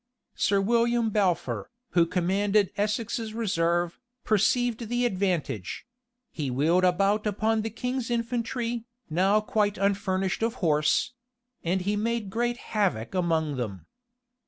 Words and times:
Sir 0.33 0.59
William 0.59 1.11
Balfour, 1.11 1.69
who 1.91 2.07
commanded 2.07 2.71
Essex's 2.75 3.35
reserve, 3.35 3.99
perceived 4.23 4.89
the 4.89 5.05
advantage: 5.05 5.85
he 6.31 6.49
wheeled 6.49 6.83
about 6.83 7.27
upon 7.27 7.61
the 7.61 7.69
king's 7.69 8.09
infantry, 8.09 8.85
now 9.11 9.39
quite 9.41 9.77
unfurnished 9.77 10.41
of 10.41 10.55
horse; 10.55 11.13
and 11.63 11.81
he 11.81 11.95
made 11.95 12.31
great 12.31 12.57
havoc 12.73 13.13
among 13.13 13.57
them. 13.57 13.85